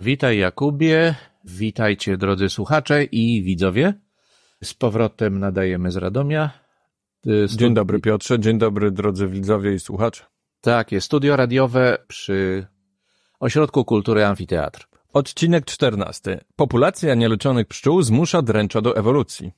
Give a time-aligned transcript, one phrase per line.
[0.00, 1.14] Witaj Jakubie,
[1.44, 3.94] witajcie drodzy słuchacze i widzowie.
[4.64, 6.50] Z powrotem nadajemy z Radomia.
[7.26, 10.24] Y, dzień dobry Piotrze, dzień dobry drodzy widzowie i słuchacze.
[10.60, 12.66] Tak, jest studio radiowe przy
[13.40, 14.88] Ośrodku Kultury Amfiteatr.
[15.12, 16.44] Odcinek 14.
[16.56, 19.52] Populacja nieleczonych pszczół zmusza dręcza do ewolucji.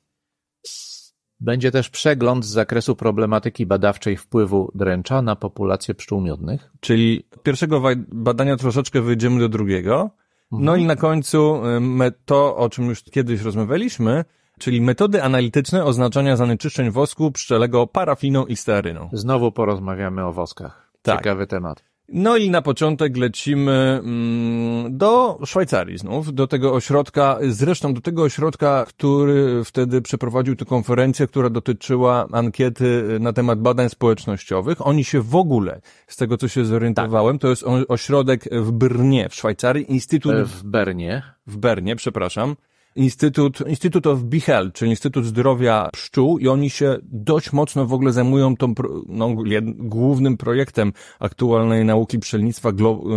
[1.40, 6.70] Będzie też przegląd z zakresu problematyki badawczej wpływu dręcza na populację pszczół miodnych.
[6.80, 10.10] Czyli pierwszego badania troszeczkę wyjdziemy do drugiego.
[10.50, 10.80] No mhm.
[10.80, 11.62] i na końcu
[12.06, 14.24] y, to, o czym już kiedyś rozmawialiśmy,
[14.58, 19.08] czyli metody analityczne oznaczania zanieczyszczeń wosku pszczelego parafiną i stearyną.
[19.12, 20.92] Znowu porozmawiamy o woskach.
[21.02, 21.18] Tak.
[21.18, 21.84] Ciekawy temat.
[22.08, 28.22] No i na początek lecimy mm, do Szwajcarii znów, do tego ośrodka, zresztą do tego
[28.22, 34.86] ośrodka, który wtedy przeprowadził tę konferencję, która dotyczyła ankiety na temat badań społecznościowych.
[34.86, 37.42] Oni się w ogóle, z tego co się zorientowałem, tak.
[37.42, 40.34] to jest ośrodek w Brnie w Szwajcarii, Instytut...
[40.34, 41.22] W Bernie.
[41.46, 42.56] W Bernie, przepraszam.
[42.96, 48.12] Instytut, Instytut of Health, czyli Instytut Zdrowia Pszczół i oni się dość mocno w ogóle
[48.12, 48.74] zajmują tą,
[49.08, 49.34] no,
[49.74, 52.72] głównym projektem aktualnej nauki pszczelnictwa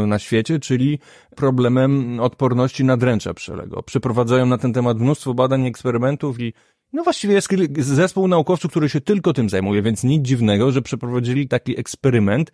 [0.08, 1.00] na świecie, czyli
[1.36, 3.84] problemem odporności na dręcza pszczelego.
[3.84, 6.54] Przeprowadzają na ten temat mnóstwo badań, eksperymentów i
[6.94, 7.50] no właściwie jest
[7.80, 12.52] zespół naukowców, który się tylko tym zajmuje, więc nic dziwnego, że przeprowadzili taki eksperyment,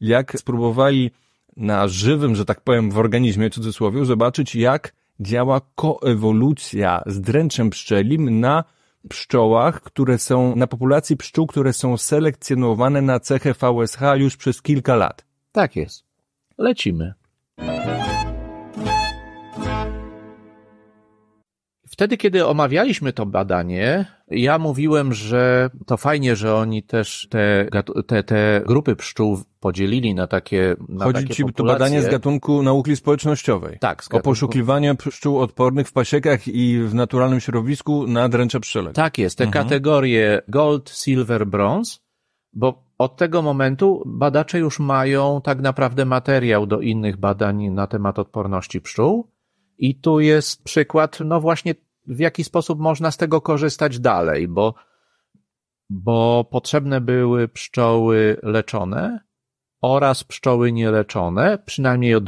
[0.00, 1.10] jak spróbowali
[1.56, 8.40] na żywym, że tak powiem, w organizmie, cudzysłowie, zobaczyć jak działa koewolucja z dręczem pszczelim
[8.40, 8.64] na
[9.08, 14.96] pszczołach, które są, na populacji pszczół, które są selekcjonowane na cechę VSH już przez kilka
[14.96, 15.24] lat.
[15.52, 16.04] Tak jest.
[16.58, 17.14] Lecimy.
[21.90, 27.68] Wtedy, kiedy omawialiśmy to badanie, ja mówiłem, że to fajnie, że oni też te,
[28.06, 31.78] te, te grupy pszczół podzielili na takie na Chodzi takie ci populacje.
[31.78, 33.78] to badanie z gatunku nauki społecznościowej.
[33.80, 34.04] Tak.
[34.04, 34.28] Z gatunku...
[34.28, 38.94] O poszukiwanie pszczół odpornych w pasiekach i w naturalnym środowisku na dręcze pszczelek.
[38.94, 39.38] Tak jest.
[39.38, 39.64] Te mhm.
[39.64, 41.96] kategorie gold, silver, bronze,
[42.52, 48.18] bo od tego momentu badacze już mają tak naprawdę materiał do innych badań na temat
[48.18, 49.28] odporności pszczół.
[49.78, 51.74] I tu jest przykład, no właśnie
[52.06, 54.74] w jaki sposób można z tego korzystać dalej, bo,
[55.90, 59.20] bo potrzebne były pszczoły leczone
[59.82, 62.24] oraz pszczoły nieleczone, przynajmniej od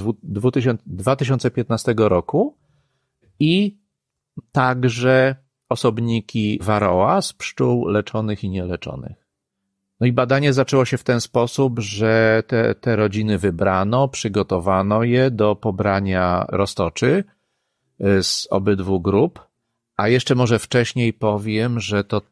[0.86, 2.58] 2015 roku
[3.40, 3.78] i
[4.52, 5.36] także
[5.68, 9.28] osobniki waroa z pszczół leczonych i nieleczonych.
[10.00, 15.30] No i badanie zaczęło się w ten sposób, że te, te rodziny wybrano, przygotowano je
[15.30, 17.24] do pobrania roztoczy
[18.22, 19.40] z obydwu grup.
[19.96, 22.22] A jeszcze może wcześniej powiem, że to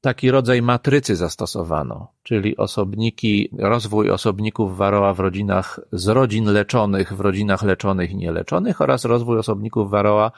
[0.00, 7.20] taki rodzaj matrycy zastosowano, czyli osobniki, rozwój osobników waroa w rodzinach z rodzin leczonych, w
[7.20, 10.32] rodzinach leczonych i nieleczonych oraz rozwój osobników waroa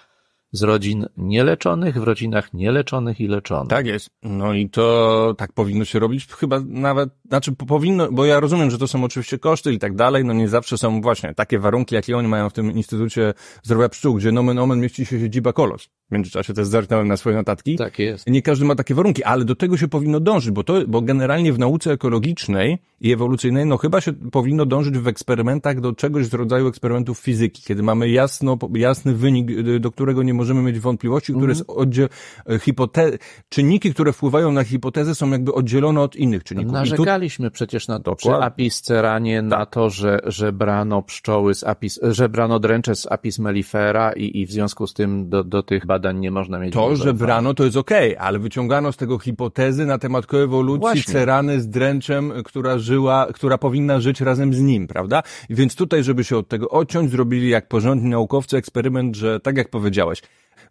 [0.52, 3.68] z rodzin nieleczonych w rodzinach nieleczonych i leczonych.
[3.68, 4.10] Tak jest.
[4.22, 8.78] No i to tak powinno się robić chyba nawet, znaczy powinno, bo ja rozumiem, że
[8.78, 12.16] to są oczywiście koszty i tak dalej, no nie zawsze są właśnie takie warunki, jakie
[12.16, 15.88] oni mają w tym Instytucie Zdrowia Pszczół, gdzie nomen omen mieści się siedziba kolos.
[16.10, 17.76] W międzyczasie też zerknąłem na swoje notatki.
[17.76, 18.26] Tak jest.
[18.26, 21.52] Nie każdy ma takie warunki, ale do tego się powinno dążyć, bo to, bo generalnie
[21.52, 26.34] w nauce ekologicznej i ewolucyjnej, no chyba się powinno dążyć w eksperymentach do czegoś z
[26.34, 31.52] rodzaju eksperymentów fizyki, kiedy mamy jasno, jasny wynik, do którego nie możemy mieć wątpliwości, które
[31.52, 31.64] mm.
[31.66, 32.08] oddzie-
[32.46, 36.72] hipote- czynniki, które wpływają na hipotezę są jakby oddzielone od innych czynników.
[36.72, 37.54] Narzekaliśmy tu...
[37.54, 39.70] przecież na to, przy apis ceranie na tak.
[39.70, 44.46] to, że, że brano pszczoły z apis, że brano dręcze z apis mellifera i, i
[44.46, 46.74] w związku z tym do, do tych badań nie można mieć.
[46.74, 50.80] To, że brano to jest okej, okay, ale wyciągano z tego hipotezy na temat koewolucji
[50.80, 51.12] Właśnie.
[51.12, 55.22] cerany z dręczem, która żyła, która powinna żyć razem z nim, prawda?
[55.50, 59.70] Więc tutaj, żeby się od tego odciąć, zrobili jak porządni naukowcy eksperyment, że tak jak
[59.70, 60.22] powiedziałeś,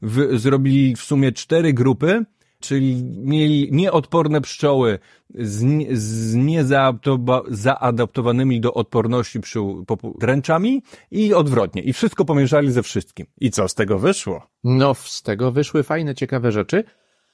[0.01, 2.25] w, zrobili w sumie cztery grupy,
[2.59, 4.99] czyli mieli nieodporne pszczoły
[5.35, 5.65] z,
[5.97, 9.85] z niezaadaptowanymi do odporności pszczół
[10.19, 11.81] dręczami i odwrotnie.
[11.81, 13.27] I wszystko pomieszali ze wszystkim.
[13.41, 14.47] I co z tego wyszło?
[14.63, 16.83] No, z tego wyszły fajne, ciekawe rzeczy,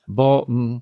[0.07, 0.45] bo...
[0.49, 0.81] Mm,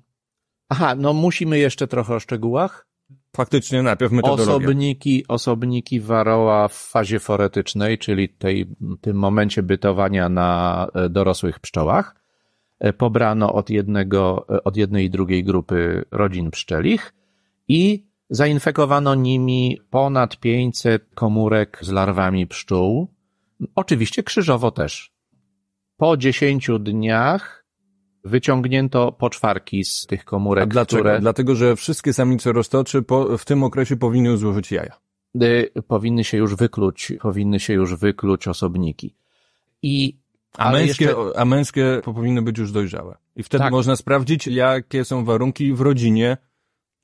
[0.68, 2.91] aha, no musimy jeszcze trochę o szczegółach.
[3.36, 4.52] Faktycznie najpierw metodologia.
[4.52, 8.66] Osobniki, osobniki waroa w fazie foretycznej, czyli tej,
[9.00, 12.14] tym momencie bytowania na e, dorosłych pszczołach,
[12.80, 17.14] e, pobrano od jednego, e, od jednej i drugiej grupy rodzin pszczelich
[17.68, 23.08] i zainfekowano nimi ponad 500 komórek z larwami pszczół.
[23.74, 25.12] Oczywiście krzyżowo też.
[25.96, 27.61] Po 10 dniach
[28.24, 31.02] wyciągnięto poczwarki z tych komórek, A dlaczego?
[31.02, 31.20] które...
[31.20, 34.98] Dlatego, że wszystkie samice roztoczy po, w tym okresie powinny złożyć jaja.
[35.88, 39.14] Powinny się już wykluć, powinny się już wykluć osobniki.
[39.82, 40.16] I,
[40.56, 41.20] a, męskie, jeszcze...
[41.36, 43.16] a męskie powinny być już dojrzałe.
[43.36, 43.72] I wtedy tak.
[43.72, 46.36] można sprawdzić, jakie są warunki w rodzinie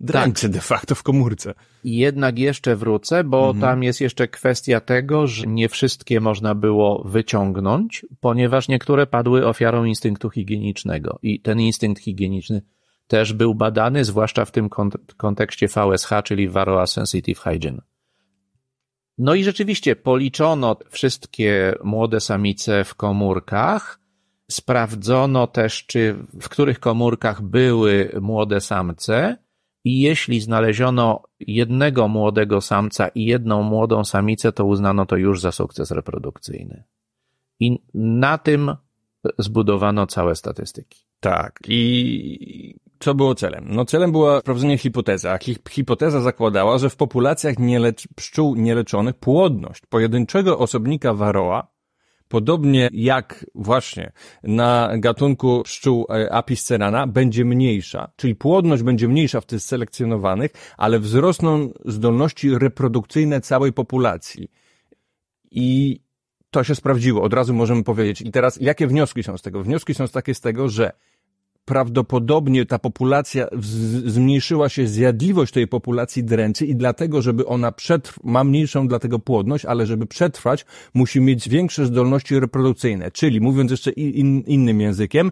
[0.01, 0.51] dręczy tak.
[0.51, 1.55] de facto w komórce.
[1.85, 3.61] Jednak jeszcze wrócę, bo mhm.
[3.61, 9.85] tam jest jeszcze kwestia tego, że nie wszystkie można było wyciągnąć, ponieważ niektóre padły ofiarą
[9.85, 12.63] instynktu higienicznego i ten instynkt higieniczny
[13.07, 17.83] też był badany, zwłaszcza w tym kont kontekście VSH, czyli Varroa Sensitive Hygiene.
[19.19, 24.01] No i rzeczywiście policzono wszystkie młode samice w komórkach,
[24.51, 29.37] sprawdzono też, czy w których komórkach były młode samce,
[29.85, 35.53] i jeśli znaleziono jednego młodego samca i jedną młodą samicę, to uznano to już za
[35.53, 36.85] sukces reprodukcyjny.
[37.61, 38.77] I na tym
[39.39, 41.05] zbudowano całe statystyki.
[41.21, 41.61] Tak.
[41.69, 43.65] I co było celem?
[43.69, 45.39] No celem była sprawdzenie hipotezy, a
[45.71, 51.78] hipoteza zakładała, że w populacjach nielecz, pszczół nieleczonych płodność pojedynczego osobnika Varroa
[52.29, 59.41] podobnie jak właśnie na gatunku pszczół e, Apis cerana, będzie mniejsza, czyli płodność będzie mniejsza
[59.41, 64.51] w tych selekcjonowanych, ale wzrosną zdolności reprodukcyjne całej populacji.
[65.51, 66.01] I
[66.51, 68.21] to się sprawdziło, od razu możemy powiedzieć.
[68.21, 69.63] I teraz, jakie wnioski są z tego?
[69.63, 70.93] Wnioski są takie z tego, że
[71.69, 73.47] prawdopodobnie ta populacja,
[74.07, 79.65] zmniejszyła się zjadliwość tej populacji dręczy i dlatego, żeby ona przetrw, ma mniejszą dlatego płodność,
[79.65, 83.11] ale żeby przetrwać, musi mieć większe zdolności reprodukcyjne.
[83.11, 85.31] Czyli, mówiąc jeszcze in, innym językiem,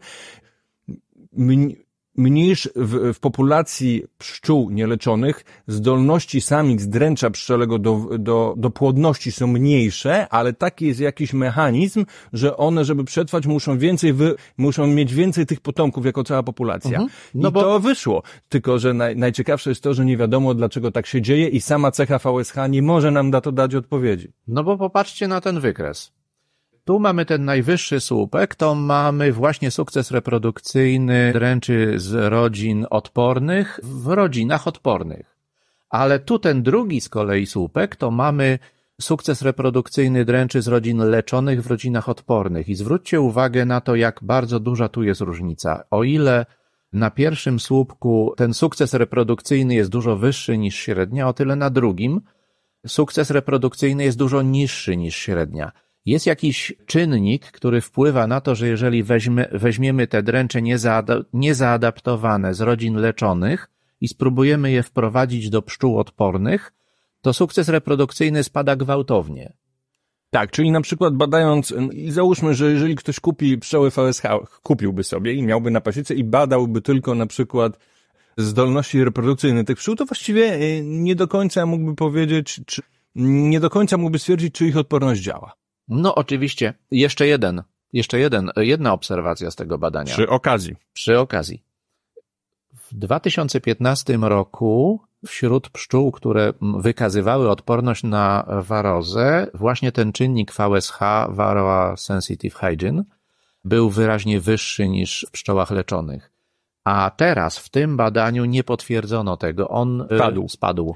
[2.17, 9.47] mniejsz w, w, populacji pszczół nieleczonych zdolności samic dręcza pszczelego do, do, do płodności są
[9.47, 15.15] mniejsze, ale taki jest jakiś mechanizm, że one, żeby przetrwać, muszą więcej, wy, muszą mieć
[15.15, 16.99] więcej tych potomków jako cała populacja.
[16.99, 17.09] Mhm.
[17.35, 17.63] No I bo...
[17.63, 18.23] to wyszło.
[18.49, 21.91] Tylko, że naj, najciekawsze jest to, że nie wiadomo, dlaczego tak się dzieje i sama
[21.91, 24.29] cecha VSH nie może nam na to dać odpowiedzi.
[24.49, 26.16] No bo popatrzcie na ten wykres.
[26.87, 34.07] Tu mamy ten najwyższy słupek, to mamy właśnie sukces reprodukcyjny dręczy z rodzin odpornych w
[34.07, 35.37] rodzinach odpornych.
[35.91, 38.59] Ale tu ten drugi z kolei słupek, to mamy
[39.01, 42.69] sukces reprodukcyjny dręczy z rodzin leczonych w rodzinach odpornych.
[42.69, 45.85] I zwróćcie uwagę na to, jak bardzo duża tu jest różnica.
[45.91, 46.47] O ile
[46.93, 52.21] na pierwszym słupku ten sukces reprodukcyjny jest dużo wyższy niż średnia, o tyle na drugim
[52.87, 55.73] sukces reprodukcyjny jest dużo niższy niż średnia.
[56.07, 60.61] Jest jakiś czynnik, który wpływa na to, że jeżeli weźmy, weźmiemy te dręcze
[61.33, 63.71] niezaadaptowane z rodzin leczonych
[64.01, 66.73] i spróbujemy je wprowadzić do pszczół odpornych,
[67.21, 69.53] to sukces reprodukcyjny spada gwałtownie.
[70.31, 74.23] Tak, czyli na przykład badając, i załóżmy, że jeżeli ktoś kupi pszczoły VSH,
[74.63, 77.79] kupiłby sobie i miałby na pasiece i badałby tylko na przykład
[78.37, 82.83] zdolności reprodukcyjne tych pszczół, to właściwie e, nie do końca mógłby powiedzieć, czy
[83.15, 85.66] nie do końca mógłby stwierdzić, czy ich odporność działa.
[85.89, 86.75] No oczywiście.
[86.91, 87.63] Jeszcze jeden.
[87.93, 90.13] Jeszcze jeden, jedna obserwacja z tego badania.
[90.13, 90.77] Przy okazji.
[90.93, 91.63] Przy okazji.
[92.73, 100.99] W 2015 roku wśród pszczół, które wykazywały odporność na warozę, właśnie ten czynnik VSH,
[101.29, 103.05] Varroa Sensitive Hygiene,
[103.65, 106.33] był wyraźnie wyższy niż w pszczołach leczonych.
[106.85, 109.69] A teraz w tym badaniu nie potwierdzono tego.
[109.69, 110.49] On e, spadł.
[110.49, 110.95] spadł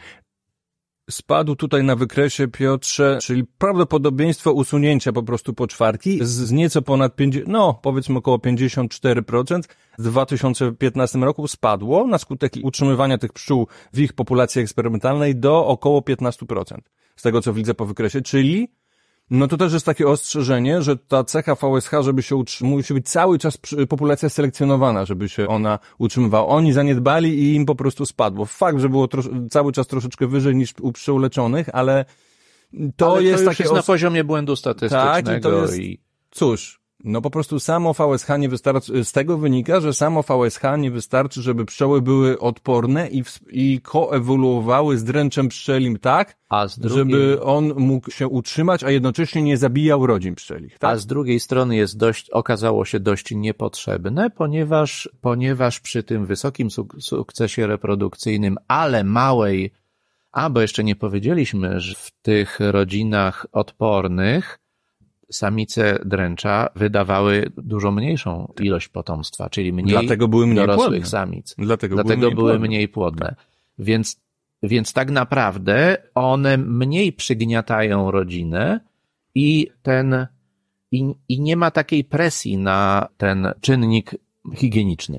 [1.11, 7.17] spadł tutaj na wykresie, Piotrze, czyli prawdopodobieństwo usunięcia po prostu poczwarki z, z nieco ponad
[7.17, 9.61] 50, no powiedzmy około 54%
[9.99, 16.01] w 2015 roku spadło na skutek utrzymywania tych pszczół w ich populacji eksperymentalnej do około
[16.01, 16.79] 15%.
[17.17, 18.69] Z tego co widzę po wykresie, czyli
[19.31, 23.09] no to też jest takie ostrzeżenie, że ta cecha VSH, żeby się utrzymać, musi być
[23.09, 23.59] cały czas
[23.89, 26.47] populacja selekcjonowana, żeby się ona utrzymywała.
[26.47, 28.47] Oni zaniedbali i im po prostu spadło.
[28.47, 29.09] Fakt, że było
[29.51, 32.05] cały czas troszeczkę wyżej niż u pszczół leczonych, ale
[32.97, 33.63] to ale jest to takie...
[33.63, 35.79] jest na poziomie błędu statystycznego tak, i to jest...
[35.79, 36.01] i...
[36.31, 40.91] Cóż, no po prostu samo VSH nie wystarczy, z tego wynika, że samo VSH nie
[40.91, 46.37] wystarczy, żeby pszczoły były odporne i, i koewoluowały z dręczem pszczelim tak,
[46.79, 46.97] drugiej...
[46.99, 50.79] żeby on mógł się utrzymać, a jednocześnie nie zabijał rodzin pszczelich.
[50.79, 50.95] Tak?
[50.95, 56.71] A z drugiej strony jest dość, okazało się dość niepotrzebne, ponieważ, ponieważ przy tym wysokim
[56.71, 59.73] suk sukcesie reprodukcyjnym, ale małej,
[60.33, 64.59] a bo jeszcze nie powiedzieliśmy, że w tych rodzinach odpornych
[65.31, 71.07] samice dręcza wydawały dużo mniejszą ilość potomstwa, czyli mniej Dlatego były mniej dorosłych płodne.
[71.07, 71.55] samic.
[71.59, 72.69] Dlatego, Dlatego były, mniej, były płodne.
[72.69, 73.27] mniej płodne.
[73.27, 73.37] Tak.
[73.79, 74.21] Więc,
[74.63, 78.81] więc tak naprawdę one mniej przygniatają rodzinę
[79.35, 80.27] i ten,
[80.93, 84.15] i, i nie ma takiej presji na ten czynnik
[84.55, 85.19] higieniczny.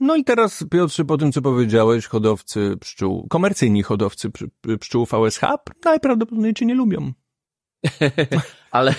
[0.00, 4.30] No i teraz, Piotrze, po tym, co powiedziałeś, hodowcy pszczół, komercyjni hodowcy
[4.80, 5.40] pszczół VSH
[5.84, 7.12] najprawdopodobniej cię nie lubią.
[8.70, 8.94] Ale,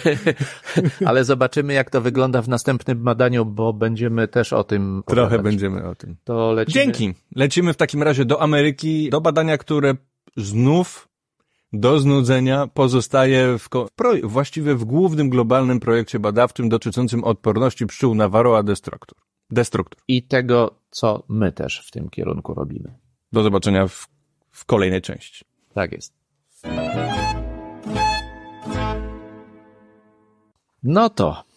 [1.05, 5.43] ale zobaczymy, jak to wygląda w następnym badaniu, bo będziemy też o tym Trochę opowiadać.
[5.43, 6.15] będziemy o tym.
[6.23, 6.73] To lecimy.
[6.85, 7.13] Dzięki.
[7.35, 9.93] Lecimy w takim razie do Ameryki, do badania, które
[10.37, 11.09] znów
[11.73, 13.69] do znudzenia pozostaje w,
[14.23, 19.17] właściwie w głównym globalnym projekcie badawczym dotyczącym odporności pszczół na Varroa destructor.
[19.51, 20.01] destruktor.
[20.07, 22.93] I tego, co my też w tym kierunku robimy.
[23.31, 24.07] Do zobaczenia w,
[24.51, 25.45] w kolejnej części.
[25.73, 26.13] Tak jest.
[30.83, 31.49] No to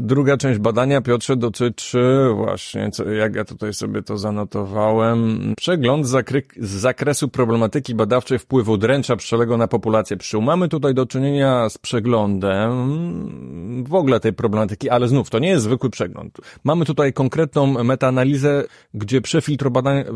[0.00, 6.26] Druga część badania, Piotrze, dotyczy właśnie, co, jak ja tutaj sobie to zanotowałem, przegląd z
[6.60, 10.42] zakresu problematyki badawczej wpływu dręcza pszczelego na populację pszczół.
[10.42, 15.64] Mamy tutaj do czynienia z przeglądem w ogóle tej problematyki, ale znów, to nie jest
[15.64, 16.38] zwykły przegląd.
[16.64, 19.70] Mamy tutaj konkretną metaanalizę, gdzie przefiltro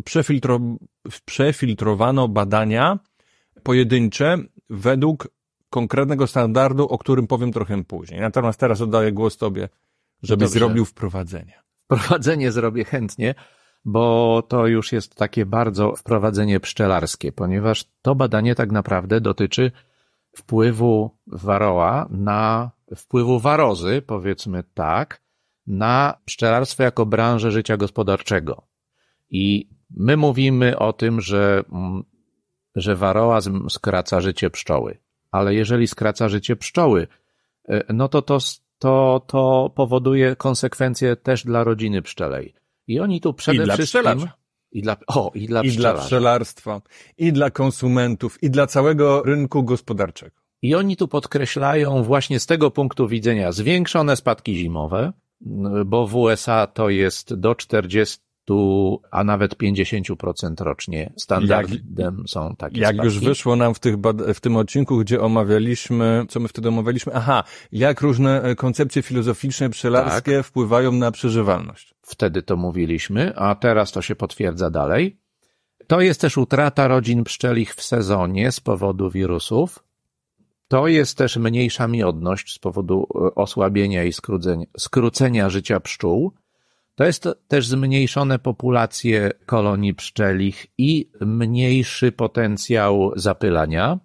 [0.05, 0.61] przefiltro,
[1.25, 2.99] przefiltrowano badania
[3.63, 4.39] pojedyncze
[4.71, 5.29] według
[5.73, 8.21] konkretnego standardu, o którym powiem trochę później.
[8.21, 9.69] Natomiast teraz oddaję głos Tobie,
[10.23, 10.59] żebyś Dobrze.
[10.59, 11.62] zrobił wprowadzenie.
[11.85, 13.35] wprowadzenie zrobię chętnie,
[13.85, 19.73] bo to już jest takie bardzo wprowadzenie pszczelarskie, ponieważ to badanie tak naprawdę dotyczy
[20.37, 25.23] wpływu waroła na, wpływu warozy, powiedzmy tak,
[25.67, 28.62] na pszczelarstwo jako branżę życia gospodarczego.
[29.31, 32.02] I my mówimy o tym, że, mm,
[32.75, 34.99] że waroła skraca życie pszczoły.
[35.33, 37.07] Ale jeżeli skraca życie pszczoły,
[37.69, 38.39] e, no to to,
[38.79, 42.55] to, to powoduje konsekwencje też dla rodziny pszczelej.
[42.87, 44.29] I oni tu przede I wszystkim...
[44.73, 46.81] I dla, o, i dla I dla pszczelarstwa,
[47.19, 50.37] i dla konsumentów, i dla całego rynku gospodarczego.
[50.62, 55.12] I oni tu podkreślają właśnie z tego punktu widzenia zwiększone spadki zimowe,
[55.87, 58.19] bo w USA to jest do 40,
[59.11, 61.13] a nawet 50% rocznie.
[61.17, 63.05] Standardem są takie Jak spadki.
[63.05, 63.97] już wyszło nam w, tych
[64.35, 67.15] w tym odcinku, gdzie omawialiśmy, co my wtedy omawialiśmy?
[67.15, 70.47] Aha, jak różne e, koncepcje filozoficzne, pszczelarskie Tak.
[70.47, 71.95] wpływają na przeżywalność.
[72.03, 75.19] Wtedy to mówiliśmy, a teraz to się potwierdza dalej.
[75.87, 79.85] To jest też utrata rodzin pszczelich w sezonie z powodu wirusów.
[80.69, 86.33] To jest też mniejsza miodność z powodu e, osłabienia i skrócenia, skrócenia życia pszczół.
[86.95, 93.99] To jest też zmniejszone populacje kolonii pszczelich i mniejszy potencjał zapylania.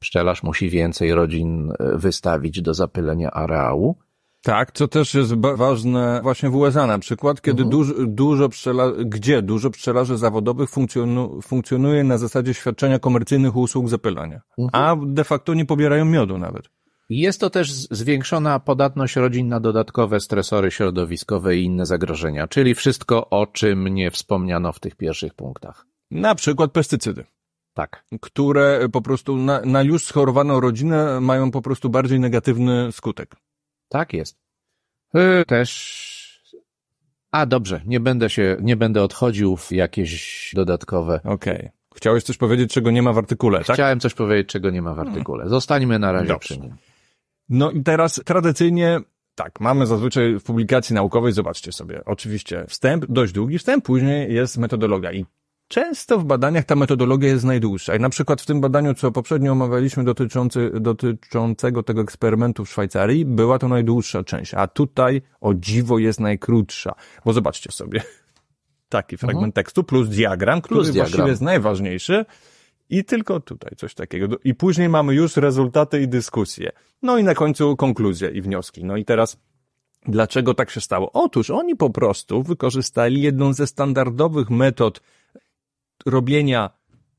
[0.00, 3.96] Pszczelarz musi więcej rodzin e, wystawić do zapylenia areału.
[4.42, 7.70] Tak, co też jest ważne właśnie w USA na przykład, kiedy Mhm.
[7.70, 14.40] dużo, dużo pszczela, gdzie dużo pszczelarzy zawodowych funkcjonu, funkcjonuje na zasadzie świadczenia komercyjnych usług zapylania,
[14.58, 14.84] Mhm.
[14.84, 16.68] a de facto nie pobierają miodu nawet.
[17.08, 23.30] Jest to też zwiększona podatność rodzin na dodatkowe stresory środowiskowe i inne zagrożenia, czyli wszystko,
[23.30, 25.86] o czym nie wspomniano w tych pierwszych punktach.
[26.10, 27.24] Na przykład pestycydy,
[27.74, 28.04] Tak.
[28.20, 33.36] które po prostu na, na już schorowaną rodzinę mają po prostu bardziej negatywny skutek.
[33.88, 34.36] Tak jest.
[35.16, 36.06] Y, Też.
[37.30, 41.20] A dobrze, nie będę się, nie będę odchodził w jakieś dodatkowe.
[41.24, 41.70] Okej.
[41.96, 43.76] Chciałeś coś powiedzieć, czego nie ma w artykule, tak?
[43.76, 45.48] Chciałem coś powiedzieć, czego nie ma w artykule.
[45.48, 46.38] Zostańmy na razie Dobrze.
[46.48, 46.76] przy nim.
[47.48, 49.00] No i teraz tradycyjnie,
[49.34, 54.58] tak, mamy zazwyczaj w publikacji naukowej, zobaczcie sobie, oczywiście wstęp, dość długi wstęp, później jest
[54.58, 55.26] metodologia i
[55.68, 57.96] często w badaniach ta metodologia jest najdłuższa.
[57.96, 63.24] I na przykład w tym badaniu, co poprzednio omawialiśmy dotyczący, dotyczącego tego eksperymentu w Szwajcarii,
[63.24, 66.94] była to najdłuższa część, a tutaj o dziwo jest najkrótsza.
[67.24, 68.02] Bo zobaczcie sobie,
[68.88, 71.10] taki fragment tekstu plus diagram, który Plus diagram.
[71.10, 72.24] właściwie jest najważniejszy,
[72.90, 74.36] i tylko tutaj coś takiego.
[74.44, 76.72] I później mamy już rezultaty i dyskusje.
[77.02, 78.84] No i na końcu konkluzje i wnioski.
[78.84, 79.36] No i teraz,
[80.06, 81.12] dlaczego tak się stało?
[81.12, 85.00] Otóż oni po prostu wykorzystali jedną ze standardowych metod
[86.06, 86.70] robienia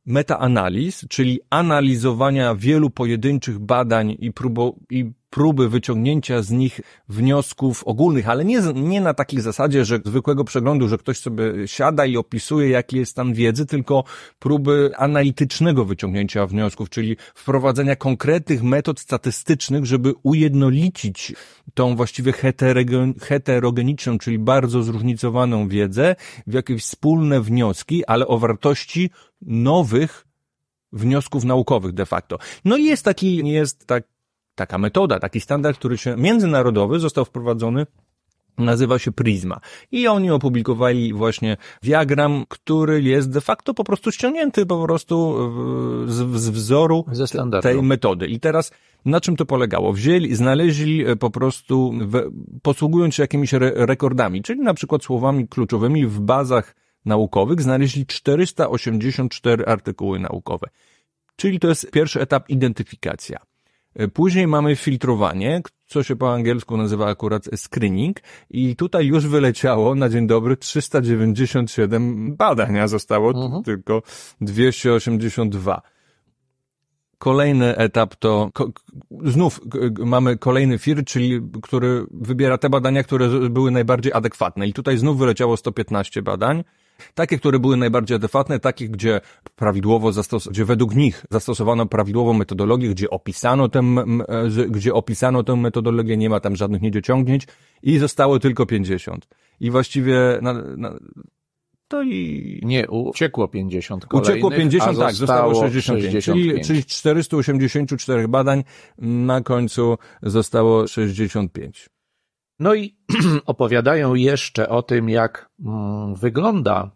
[0.06, 8.30] metaanaliz, czyli analizowania wielu pojedynczych badań i, próbo, i próby wyciągnięcia z nich wniosków ogólnych,
[8.30, 12.70] ale nie, nie na takiej zasadzie, że zwykłego przeglądu, że ktoś sobie siada i opisuje,
[12.70, 14.04] jaki jest stan wiedzy, tylko
[14.40, 21.34] próby analitycznego wyciągnięcia wniosków, czyli wprowadzenia konkretnych metod statystycznych, żeby ujednolicić
[21.74, 26.16] tą właściwie heterego- heterogeniczną, czyli bardzo zróżnicowaną wiedzę
[26.48, 29.10] w jakieś wspólne wnioski, ale o wartości
[29.42, 30.28] nowych
[30.92, 32.38] wniosków naukowych de facto.
[32.66, 34.04] No i jest taki, jest tak,
[34.58, 37.86] taka metoda, taki standard, który się międzynarodowy został wprowadzony
[38.58, 39.60] Nazywa się Prisma.
[39.92, 45.38] I oni opublikowali właśnie diagram, który jest de facto po prostu ściągnięty po prostu
[46.08, 47.06] z, z wzoru
[47.62, 48.28] tej metody.
[48.28, 48.72] I teraz
[49.06, 49.94] na czym to polegało?
[49.94, 55.48] Wzięli, znaleźli e, po prostu, w, posługując się jakimiś re, rekordami, czyli na przykład słowami
[55.48, 60.68] kluczowymi w bazach naukowych, znaleźli 484 artykuły naukowe.
[61.36, 63.40] Czyli to jest pierwszy etap identyfikacja.
[63.98, 68.18] E, później mamy filtrowanie, co się po angielsku nazywa akurat screening
[68.50, 73.64] i tutaj już wyleciało na dzień dobry 397 badań, a zostało mhm.
[73.64, 74.02] tylko
[74.42, 75.82] 282.
[77.18, 78.72] Kolejny etap to ko,
[79.24, 79.62] znów
[80.00, 84.68] mamy kolejny FIR, czyli który wybiera te badania, które były najbardziej adekwatne.
[84.68, 86.64] I tutaj znów wyleciało 115 badań.
[87.14, 89.22] Takie, które były najbardziej adekwatne, takie, gdzie
[89.56, 93.82] prawidłowo zastos- gdzie według nich zastosowano prawidłową metodologię, gdzie opisano tę,
[94.70, 97.48] gdzie opisano tę metodologię, nie ma tam żadnych niedociągnięć
[97.84, 99.28] i zostało tylko 50.
[99.60, 100.94] I właściwie na, na,
[101.88, 102.60] to i...
[102.64, 106.14] Nie, uciekło 50 kolejnych, Uciekło 50, tak, zostało 65.
[106.14, 106.26] 65.
[106.26, 108.64] Czyli, czyli 484 badań
[108.98, 111.90] na końcu zostało 65.
[112.60, 112.96] No i
[113.46, 116.92] opowiadają jeszcze o tym, jak mm, wygląda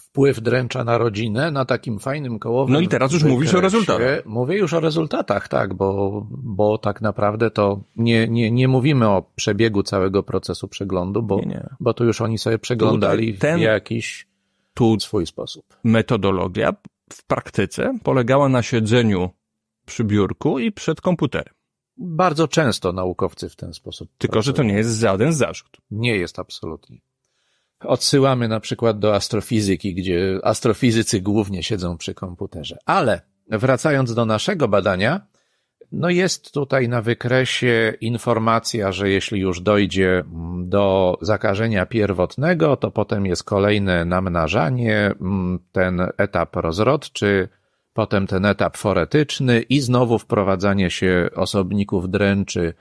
[0.00, 2.72] wpływ dręcza na rodzinę na takim fajnym kołowym.
[2.72, 4.26] No i teraz już mówisz o rezultatach.
[4.26, 9.30] Mówię już o rezultatach, tak, bo, bo tak naprawdę to nie, nie, nie mówimy o
[9.34, 11.68] przebiegu całego procesu przeglądu, bo, nie, nie.
[11.80, 14.26] bo tu już oni sobie przeglądali ten, w jakiś
[14.74, 15.64] tu swój sposób.
[15.84, 16.72] Metodologia
[17.12, 19.30] w praktyce polegała na siedzeniu
[19.86, 21.54] przy biurku i przed komputerem.
[22.00, 24.10] Bardzo często naukowcy w ten sposób.
[24.18, 24.52] Tylko, pracują.
[24.52, 25.76] że to nie jest żaden zarzut.
[25.90, 26.98] Nie jest absolutnie.
[27.80, 32.78] Odsyłamy na przykład do astrofizyki, gdzie astrofizycy głównie siedzą przy komputerze.
[32.86, 35.20] Ale wracając do naszego badania,
[35.92, 40.24] no jest tutaj na wykresie informacja, że jeśli już dojdzie
[40.64, 45.14] do zakażenia pierwotnego, to potem jest kolejne namnażanie,
[45.72, 47.48] ten etap rozrodczy,
[47.92, 52.74] potem ten etap foretyczny i znowu wprowadzanie się osobników dręczy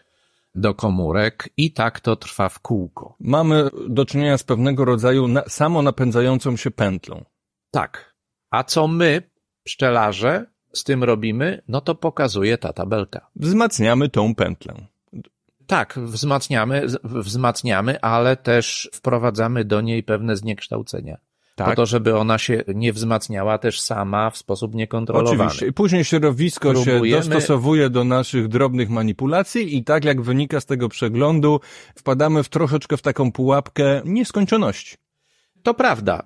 [0.55, 3.15] do komórek i tak to trwa w kółko.
[3.19, 7.25] Mamy do czynienia z pewnego rodzaju na, samonapędzającą się pętlą.
[7.71, 8.15] Tak.
[8.49, 9.21] A co my,
[9.63, 11.61] pszczelarze, z tym robimy?
[11.67, 13.27] No to pokazuje ta tabelka.
[13.35, 14.73] Wzmacniamy tą pętlę.
[15.67, 21.17] Tak, wzmacniamy, wzmacniamy, ale też wprowadzamy do niej pewne zniekształcenia
[21.59, 21.69] tak.
[21.69, 25.43] po to, żeby ona się nie wzmacniała też sama w sposób niekontrolowany.
[25.43, 25.67] Oczywiście.
[25.67, 27.09] I później środowisko Próbujemy...
[27.09, 31.59] się dostosowuje do naszych drobnych manipulacji i tak jak wynika z tego przeglądu,
[31.95, 34.95] wpadamy w troszeczkę w taką pułapkę nieskończoności.
[35.69, 36.23] To prawda.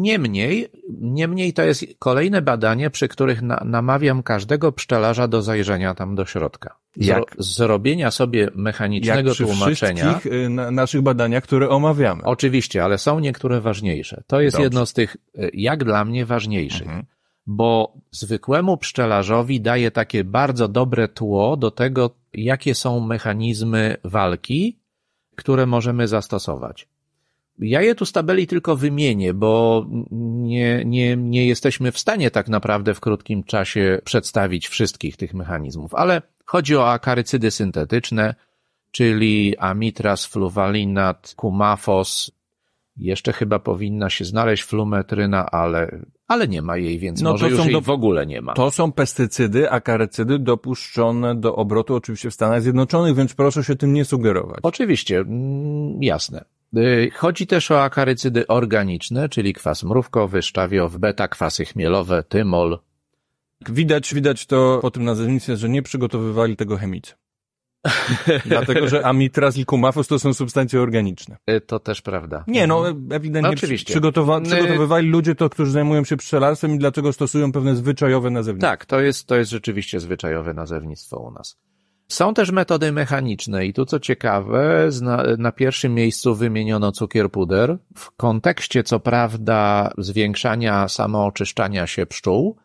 [0.00, 0.68] Niemniej,
[1.00, 6.24] niemniej to jest kolejne badanie, przy których na, namawiam każdego pszczelarza do zajrzenia tam do
[6.24, 6.76] środka.
[6.96, 7.24] Jak?
[7.38, 10.04] Zrobienia sobie mechanicznego Jak przy tłumaczenia.
[10.04, 12.22] wszystkich y, na, naszych badaniach, które omawiamy.
[12.24, 14.22] Oczywiście, ale są niektóre ważniejsze.
[14.26, 14.64] To jest Dobrze.
[14.64, 16.86] jedno z tych, y, jak dla mnie, ważniejszych.
[16.86, 17.04] Mhm.
[17.46, 24.78] Bo zwykłemu pszczelarzowi daje takie bardzo dobre tło do tego, jakie są mechanizmy walki,
[25.36, 26.88] które możemy zastosować.
[27.58, 32.48] Ja je tu z tabeli tylko wymienię, bo nie, nie, nie jesteśmy w stanie tak
[32.48, 38.34] naprawdę w krótkim czasie przedstawić wszystkich tych mechanizmów, ale chodzi o akarycydy syntetyczne,
[38.90, 42.30] czyli amitraz, fluwalinat, kumafos,
[42.96, 47.64] jeszcze chyba powinna się znaleźć flumetryna, ale, ale nie ma jej, więc no może już
[47.64, 48.54] jej do, w ogóle nie ma.
[48.54, 53.92] To są pestycydy, akarycydy dopuszczone do obrotu oczywiście w Stanach Zjednoczonych, więc proszę się tym
[53.92, 54.58] nie sugerować.
[54.62, 56.44] Oczywiście, mm, jasne.
[56.76, 62.78] Y, chodzi też o akarycydy organiczne, czyli kwas mrówkowy, szczawiow, beta, kwasy chmielowe, tymol.
[63.68, 67.14] Widać, widać to po tym nazewnictwie, że nie przygotowywali tego chemicy.
[68.46, 71.36] Dlatego, że amitraz i kumafos to są substancje organiczne.
[71.50, 72.44] Y, to też prawda.
[72.46, 73.92] Nie, no ewidentnie no, oczywiście.
[73.92, 78.70] Przygotowa y, przygotowywali ludzie to, którzy zajmują się pszczelarstwem i dlatego stosują pewne zwyczajowe nazewnictwo.
[78.70, 81.56] Tak, to jest, to jest rzeczywiście zwyczajowe nazewnictwo u nas.
[82.08, 84.88] Są też metody mechaniczne i tu co ciekawe,
[85.38, 92.56] na pierwszym miejscu wymieniono cukier puder w kontekście co prawda zwiększania samooczyszczania się pszczół,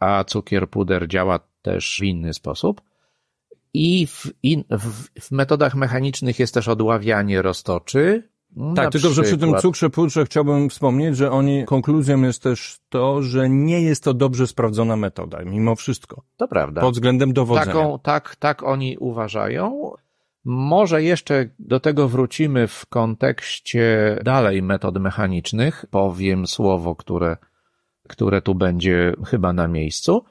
[0.00, 2.80] a cukier puder działa też w inny sposób.
[3.74, 8.30] I w, in, w, w metodach mechanicznych jest też odławianie roztoczy,
[8.76, 13.22] tak, tylko że przy tym cukrze pudrze chciałbym wspomnieć, że oni, konkluzją jest też to,
[13.22, 16.22] że nie jest to dobrze sprawdzona metoda, mimo wszystko.
[16.36, 16.80] To prawda.
[16.80, 17.66] Pod względem dowodzenia.
[17.66, 19.92] Taką, tak, tak oni uważają.
[20.44, 25.84] Może jeszcze do tego wrócimy w kontekście dalej metod mechanicznych.
[25.90, 27.36] Powiem słowo, które,
[28.08, 30.24] które tu będzie chyba na miejscu,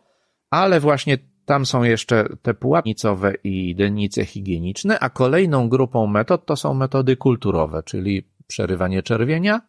[0.49, 1.17] ale właśnie
[1.49, 7.17] tam są jeszcze te pułapnicowe i dennice higieniczne, a kolejną grupą metod to są metody
[7.17, 9.61] kulturowe, czyli przerywanie czerwienia,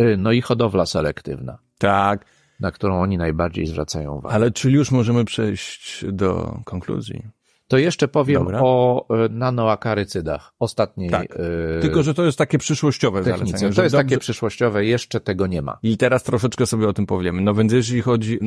[0.00, 1.58] y, no i hodowla selektywna.
[1.78, 2.24] Tak.
[2.60, 4.34] Na którą oni najbardziej zwracają uwagę.
[4.34, 7.22] Ale czy już możemy przejść do konkluzji?
[7.68, 8.60] To jeszcze powiem Dobra.
[8.62, 10.52] o y, nanoakarycydach.
[10.58, 11.10] Ostatniej.
[11.10, 11.38] Tak.
[11.74, 13.38] Yy, Tylko, że to jest takie przyszłościowe technice.
[13.38, 13.72] zalecenie.
[13.74, 14.04] To jest dobrze...
[14.04, 15.78] takie przyszłościowe, jeszcze tego nie ma.
[15.82, 17.42] I teraz troszeczkę sobie o tym powiemy.
[17.42, 18.38] No więc jeśli chodzi,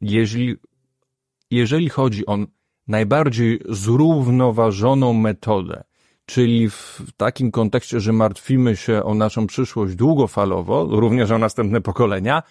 [0.00, 0.56] jeżeli
[1.50, 2.38] jeżeli chodzi o
[2.88, 5.84] najbardziej zrównoważoną metodę,
[6.26, 12.42] czyli w takim kontekście, że martwimy się o naszą przyszłość długofalowo, również o następne pokolenia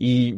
[0.00, 0.34] i,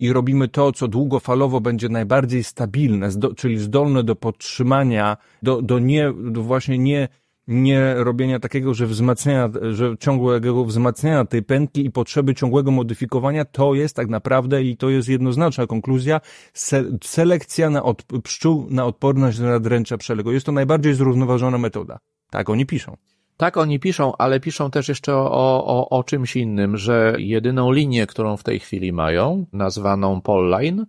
[0.00, 6.12] i robimy to, co długofalowo będzie najbardziej stabilne, czyli zdolne do podtrzymania, do, do nie,
[6.30, 7.08] do właśnie nie
[7.48, 13.74] nie robienia takiego, że wzmacniania, że ciągłego wzmacniania tej pętli i potrzeby ciągłego modyfikowania, to
[13.74, 16.20] jest tak naprawdę i to jest jednoznaczna konkluzja,
[16.52, 20.32] se, selekcja na od, pszczół na odporność na dręcza przelego.
[20.32, 21.98] Jest to najbardziej zrównoważona metoda.
[22.30, 22.96] Tak oni piszą.
[23.36, 28.06] Tak oni piszą, ale piszą też jeszcze o, o, o czymś innym, że jedyną linię,
[28.06, 30.86] którą w tej chwili mają, nazwaną Polline,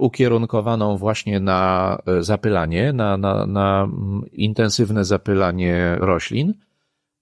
[0.00, 6.54] ukierunkowaną właśnie na e, zapylanie, na, na, na mm, intensywne zapylanie roślin,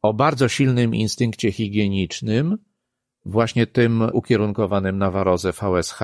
[0.02, 2.58] o bardzo silnym instynkcie higienicznym,
[3.24, 6.00] właśnie tym ukierunkowanym na warozę VSH,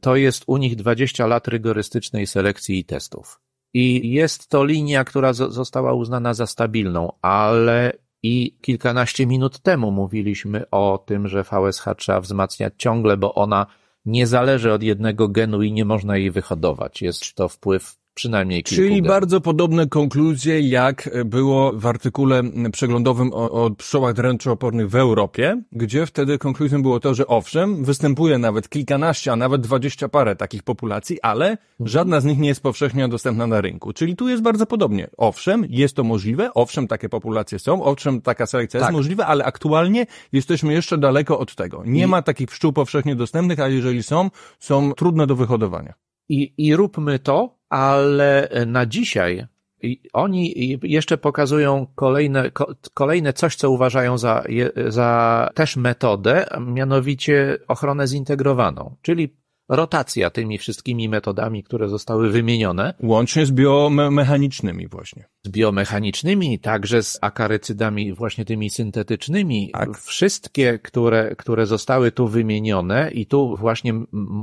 [0.00, 3.40] to jest u nich 20 lat rygorystycznej selekcji i testów.
[3.74, 10.70] I jest to linia, która została uznana za stabilną, ale i kilkanaście minut temu mówiliśmy
[10.70, 13.66] o tym, że VSH trzeba wzmacniać ciągle, bo ona
[14.04, 17.02] nie zależy od jednego genu i nie można jej wyhodować.
[17.02, 23.50] Jest to wpływ przynajmniej kilku Czyli bardzo podobne konkluzje, jak było w artykule przeglądowym o,
[23.50, 29.32] o pszczołach dręczoopornych w Europie, gdzie wtedy konkluzją było to, że owszem, występuje nawet kilkanaście,
[29.32, 31.88] a nawet dwadzieścia parę takich populacji, ale mhm.
[31.88, 33.92] żadna z nich nie jest powszechnie dostępna na rynku.
[33.92, 35.10] Czyli tu jest bardzo podobnie.
[35.16, 38.88] Owszem, jest to możliwe, owszem, takie populacje są, owszem, taka selekcja tak.
[38.88, 41.82] jest możliwa, ale aktualnie jesteśmy jeszcze daleko od tego.
[41.86, 42.06] Nie I...
[42.06, 45.94] ma takich pszczół powszechnie dostępnych, a jeżeli są, są trudne do wyhodowania.
[46.28, 49.46] I, i róbmy to, ale na dzisiaj
[50.12, 52.50] oni jeszcze pokazują kolejne,
[52.94, 54.44] kolejne coś, co uważają za,
[54.88, 59.36] za też metodę, mianowicie ochronę zintegrowaną, czyli
[59.76, 62.94] rotacja tymi wszystkimi metodami, które zostały wymienione.
[63.02, 65.24] Łącznie z biomechanicznymi właśnie.
[65.42, 69.70] Z biomechanicznymi, także z akarycydami właśnie tymi syntetycznymi.
[69.72, 69.98] Tak.
[69.98, 73.94] Wszystkie, które, które zostały tu wymienione i tu właśnie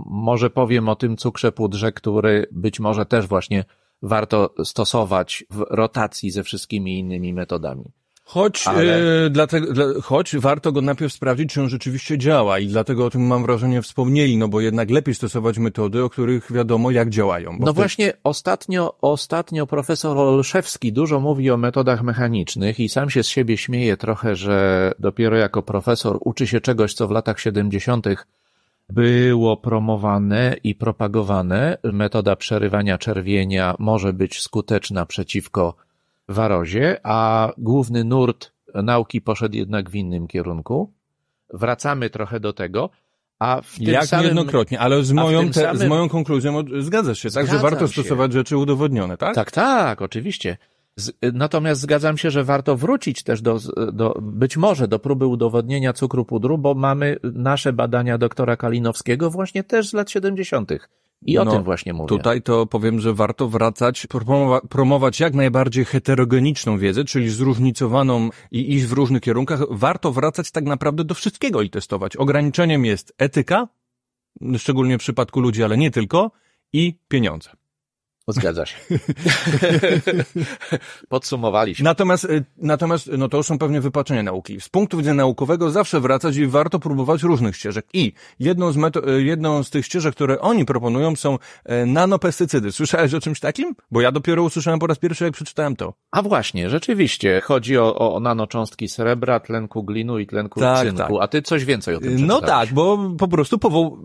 [0.06, 3.66] może powiem o tym cukrze pudrze, który być może też właśnie
[4.02, 7.92] warto stosować w rotacji ze wszystkimi innymi metodami.
[8.32, 9.26] Choć, ale...
[9.26, 13.10] e, dlatego, dla, choć warto go najpierw sprawdzić, czy on rzeczywiście działa i dlatego o
[13.10, 17.58] tym mam wrażenie wspomnieli, no bo jednak lepiej stosować metody, o których wiadomo jak działają.
[17.60, 23.28] No właśnie ostatnio, ostatnio profesor Olszewski dużo mówi o metodach mechanicznych i sam się z
[23.28, 28.08] siebie śmieje trochę, że dopiero jako profesor uczy się czegoś, co w latach 70
[28.90, 31.78] było promowane i propagowane.
[31.84, 35.76] Metoda przerywania czerwienia może być skuteczna przeciwko
[36.32, 40.92] warozie, a główny nurt nauki poszedł jednak w innym kierunku.
[41.54, 42.90] Wracamy trochę do tego,
[43.40, 47.20] a w tym Jak samym, niejednokrotnie, ale z moją, te, samym, z moją konkluzją zgadzasz
[47.20, 47.48] się, tak?
[47.48, 47.94] Że warto się.
[47.94, 49.36] stosować rzeczy udowodnione, tak?
[49.36, 50.58] Tak, tak, oczywiście.
[50.96, 53.60] Z, natomiast zgadzam się, że warto wrócić też do,
[53.94, 59.64] do, być może do próby udowodnienia cukru pudru, bo mamy nasze badania doktora Kalinowskiego właśnie
[59.64, 60.72] też z lat 70.
[61.26, 62.08] I o no, tym właśnie mówię.
[62.08, 64.08] Tutaj to powiem, że warto wracać,
[64.70, 69.60] promować jak najbardziej heterogeniczną wiedzę, czyli zróżnicowaną i iść w różnych kierunkach.
[69.70, 72.16] Warto wracać tak naprawdę do wszystkiego i testować.
[72.16, 73.68] Ograniczeniem jest etyka,
[74.58, 76.32] szczególnie w przypadku ludzi, ale nie tylko,
[76.74, 77.50] i pieniądze.
[78.28, 78.78] Zgadza się.
[81.10, 81.84] Podsumowaliśmy.
[81.84, 84.62] Natomiast, y, natomiast, no to już są pewnie wypaczenia nauki.
[84.62, 87.86] Z punktu widzenia naukowego zawsze wracać i warto próbować różnych ścieżek.
[87.94, 92.72] I jedną z, meto- y, jedną z tych ścieżek, które oni proponują są e, nanopestycydy.
[92.72, 93.76] Słyszałeś o czymś takim?
[93.92, 95.94] Bo ja dopiero usłyszałem po raz pierwszy, jak przeczytałem to.
[96.12, 97.42] A właśnie, rzeczywiście.
[97.42, 100.98] Chodzi o, o nanocząstki srebra, tlenku glinu i tlenku tak, cynku.
[100.98, 101.12] Tak.
[101.22, 103.98] A ty coś więcej o tym No tak, bo po prostu powoł...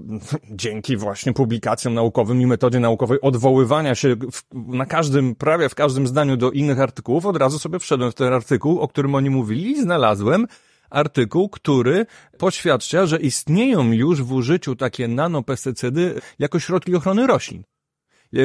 [0.51, 6.07] dzięki właśnie publikacjom naukowym i metodzie naukowej odwoływania się w, na każdym, prawie w każdym
[6.07, 9.71] zdaniu do innych artykułów, od razu sobie wszedłem w ten artykuł, o którym oni mówili
[9.71, 10.47] i znalazłem
[10.91, 12.07] artykuł, który
[12.39, 17.63] poświadcza, że istnieją już w użyciu takie nanopestycydy jako środki ochrony roślin.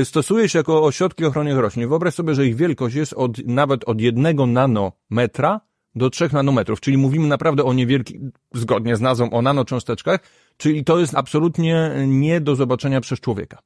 [0.03, 1.89] Stosuje się jako ośrodki ochrony roślin.
[1.89, 5.61] Wyobraź sobie, że ich wielkość jest od, nawet od jednego nanometra
[5.95, 8.21] do trzech nanometrów, czyli mówimy naprawdę o niewielkich,
[8.53, 10.19] zgodnie z nazwą, o nanocząsteczkach,
[10.57, 13.57] czyli to jest absolutnie nie do zobaczenia przez człowieka.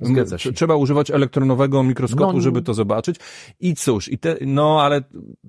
[0.00, 0.52] Zgadza się.
[0.52, 3.16] Trzeba używać elektronowego mikroskopu, no, żeby to zobaczyć.
[3.60, 5.02] I cóż, i te, no ale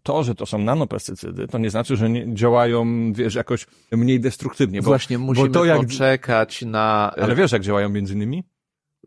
[0.04, 4.82] to, że to są nanopestycydy, to nie znaczy, że nie działają, wiesz, jakoś mniej destruktywnie.
[4.82, 5.78] Bo, Właśnie musimy bo to jak...
[5.78, 7.12] poczekać na...
[7.18, 8.44] Ale wiesz, jak działają między innymi?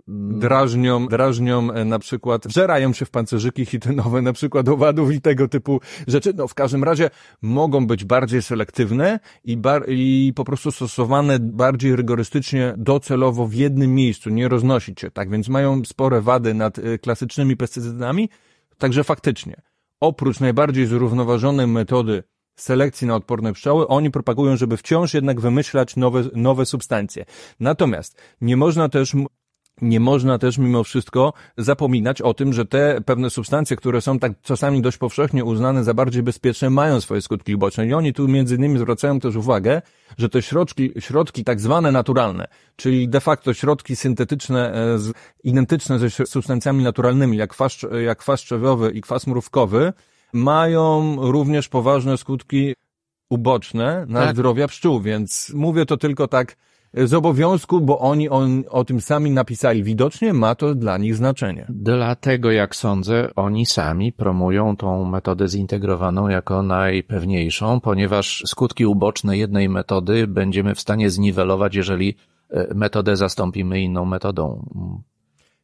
[0.09, 5.49] Drażnią, drażnią e, na przykład, wżerają się w pancerzyki hitynowe na przykład owadów i tego
[5.49, 6.33] typu rzeczy.
[6.37, 7.11] No w każdym razie
[7.43, 13.95] mogą być bardziej selektywne i, bar i po prostu stosowane bardziej rygorystycznie, docelowo w jednym
[13.95, 15.31] miejscu, nie roznosić się, tak?
[15.31, 18.29] Więc mają spore wady nad e, klasycznymi pestycydami,
[18.79, 19.63] także faktycznie,
[20.01, 22.23] oprócz najbardziej zrównoważonej metody
[22.57, 27.25] selekcji na odporne pszczoły, oni propagują, żeby wciąż jednak wymyślać nowe, nowe substancje.
[27.61, 29.17] Natomiast nie można też
[29.83, 34.33] nie można też mimo wszystko zapominać o tym, że te pewne substancje, które są tak
[34.43, 37.87] czasami dość powszechnie uznane za bardziej bezpieczne, mają swoje skutki uboczne.
[37.87, 39.83] I oni tu między innymi zwracają też uwagę,
[40.19, 44.99] że te środki, środki tak zwane naturalne, czyli de facto środki syntetyczne, e,
[45.45, 48.45] identyczne ze substancjami naturalnymi, jak kwas, jak kwas
[48.95, 49.93] i kwas mrówkowy,
[50.33, 52.75] mają również poważne skutki
[53.31, 54.35] uboczne na tak.
[54.35, 56.57] zdrowia pszczół, więc mówię to tylko tak
[56.95, 59.83] z obowiązku, bo oni on, o tym sami napisali.
[59.83, 61.67] Widocznie ma to dla nich znaczenie.
[61.69, 69.69] Dlatego, jak sądzę, oni sami promują tą metodę zintegrowaną jako najpewniejszą, ponieważ skutki uboczne jednej
[69.69, 72.17] metody będziemy w stanie zniwelować, jeżeli
[72.51, 74.69] e, metodę zastąpimy inną metodą.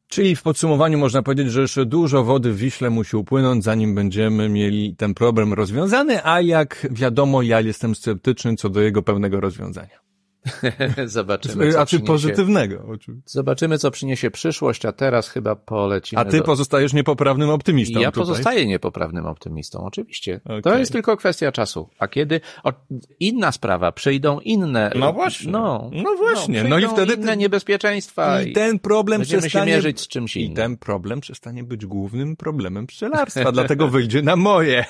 [0.09, 4.49] Czyli w podsumowaniu można powiedzieć, że jeszcze dużo wody w Wiśle musi upłynąć, zanim będziemy
[4.49, 10.06] mieli ten problem rozwiązany, a jak wiadomo, ja jestem sceptyczny co do jego pełnego rozwiązania.
[11.07, 11.73] Zobaczymy.
[11.73, 12.85] Co a czy pozytywnego?
[12.89, 13.31] Oczywiście.
[13.31, 16.23] Zobaczymy, co przyniesie przyszłość, a teraz chyba polecimy.
[16.23, 16.45] A ty do...
[16.45, 18.01] pozostajesz niepoprawnym optymistą.
[18.01, 18.27] Ja tutaj.
[18.27, 20.41] pozostaję niepoprawnym optymistą, oczywiście.
[20.45, 20.63] Okay.
[20.63, 21.89] To jest tylko kwestia czasu.
[21.99, 22.73] A kiedy o,
[23.21, 24.93] inna sprawa, przyjdą inne.
[24.95, 25.53] No właśnie.
[25.53, 26.63] No, no właśnie.
[26.63, 28.43] No, no i wtedy inne niebezpieczeństwa.
[28.43, 29.51] I, ten problem przestanie...
[29.51, 30.53] się mierzyć z czymś innym.
[30.53, 34.85] I ten problem przestanie być głównym problemem pszczelarstwa, dlatego wyjdzie na moje.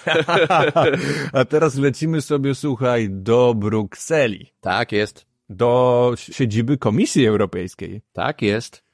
[1.33, 4.53] a teraz lecimy sobie, słuchaj, do Brukseli.
[4.61, 8.03] Tak jest do siedziby Komisji Europejskiej.
[8.13, 8.87] Tak jest.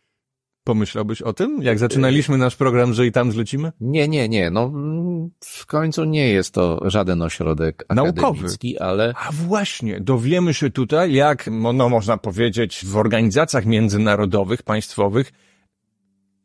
[0.64, 3.72] Pomyślałbyś o tym, jak zaczynaliśmy nasz program, że i tam zlecimy?
[3.80, 4.50] Nie, nie, nie.
[4.50, 4.72] No,
[5.40, 8.46] w końcu nie jest to żaden ośrodek naukowy,
[8.80, 9.14] ale...
[9.16, 15.32] A właśnie, dowiemy się tutaj, jak, no można powiedzieć, w organizacjach międzynarodowych, państwowych,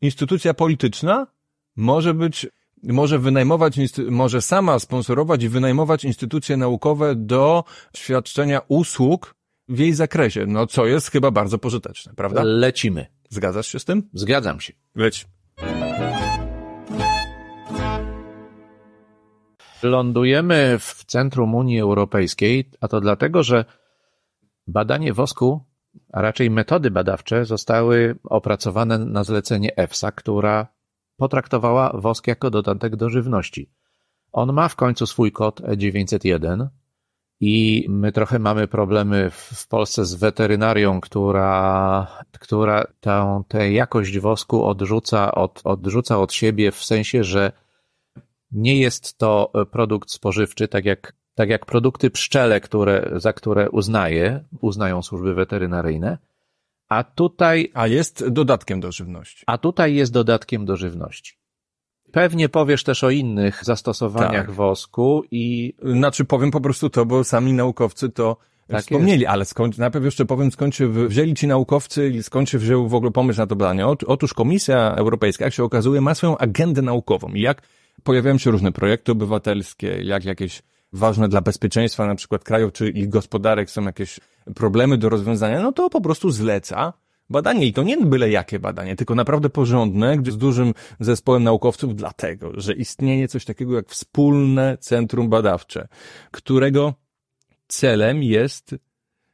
[0.02, 1.28] instytucja polityczna
[1.76, 2.48] może być,
[2.84, 3.76] może wynajmować,
[4.10, 7.64] może sama sponsorować i wynajmować instytucje naukowe do
[7.96, 9.37] świadczenia usług
[9.70, 12.42] w jej zakresie, no co jest chyba bardzo pożyteczne, prawda?
[12.44, 13.06] Lecimy.
[13.30, 14.10] Zgadzasz się z tym?
[14.14, 14.74] Zgadzam się.
[14.96, 15.28] Leć.
[19.84, 23.66] Lądujemy w centrum Unii Europejskiej, a to dlatego, że
[24.68, 25.64] badanie wosku,
[26.14, 30.68] a raczej metody badawcze zostały opracowane na zlecenie EFSA, która
[31.18, 33.72] potraktowała wosk jako dodatek do żywności.
[34.32, 36.68] On ma w końcu swój kod E901,
[37.40, 42.08] i my trochę mamy problemy w Polsce z weterynarią, która,
[42.40, 47.52] która tę, tę jakość wosku odrzuca od, odrzuca od siebie w sensie, że
[48.52, 54.44] nie jest to produkt spożywczy, tak jak, tak jak produkty pszczele, które, za które uznaje,
[54.62, 56.18] uznają służby weterynaryjne.
[56.90, 57.72] A tutaj.
[57.74, 59.44] A jest dodatkiem do żywności.
[59.48, 61.37] A tutaj jest dodatkiem do żywności.
[62.12, 64.52] Pewnie powiesz też o innych zastosowaniach tak.
[64.52, 65.74] wosku i...
[65.84, 69.32] Znaczy powiem po prostu to, bo sami naukowcy to tak wspomnieli, jest.
[69.32, 72.94] ale skąd, najpierw jeszcze powiem, skąd się wzięli ci naukowcy i skąd się wziął w
[72.94, 73.88] ogóle pomysł na to badanie.
[73.88, 77.62] Otóż Komisja Europejska, jak się okazuje, ma swoją agendę naukową i jak
[78.04, 80.62] pojawiają się różne projekty obywatelskie, jak jakieś
[80.94, 84.20] ważne dla bezpieczeństwa na przykład krajów czy ich gospodarek są jakieś
[84.56, 86.94] problemy do rozwiązania, no to po prostu zleca
[87.30, 91.96] badanie i to nie byle jakie badanie, tylko naprawdę porządne, gdzie z dużym zespołem naukowców,
[91.96, 95.88] dlatego, że istnieje coś takiego jak wspólne centrum badawcze,
[96.32, 96.94] którego
[97.68, 98.76] celem jest,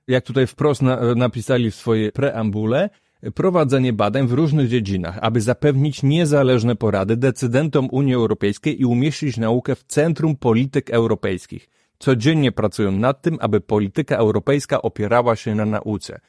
[0.07, 2.89] jak tutaj wprost na, napisali w swojej preambule,
[3.31, 9.75] prowadzenie badań w różnych dziedzinach, aby zapewnić niezależne porady decydentom Unii Europejskiej i umieścić naukę
[9.75, 11.69] w centrum polityk europejskich.
[11.99, 16.19] Codziennie pracują nad tym, aby polityka europejska opierała się na nauce.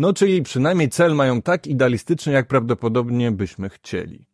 [0.00, 4.26] No, czyli przynajmniej cel mają tak idealistyczny, jak prawdopodobnie byśmy chcieli.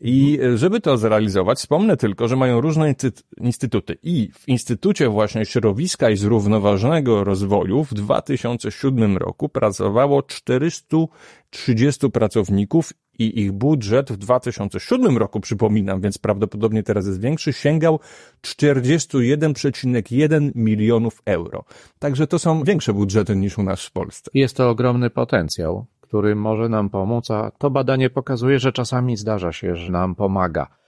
[0.00, 2.94] I e, żeby to zrealizować, wspomnę tylko, że mają różne
[3.36, 3.98] instytuty.
[4.02, 12.92] I w Instytucie właśnie Środowiska i Zrównoważonego Rozwoju w 2007 roku pracowało 430 pracowników
[13.26, 18.00] i ich budżet w 2007 roku, przypominam, więc prawdopodobnie teraz jest większy, sięgał
[18.42, 21.64] 41,1 milionów euro.
[21.98, 24.30] Także to są większe budżety niż u nas w Polsce.
[24.34, 29.52] Jest to ogromny potencjał, który może nam pomóc, a to badanie pokazuje, że czasami zdarza
[29.52, 30.81] się, że nam pomaga.